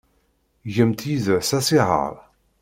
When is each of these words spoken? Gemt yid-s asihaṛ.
Gemt 0.73 1.01
yid-s 1.09 1.49
asihaṛ. 1.59 2.13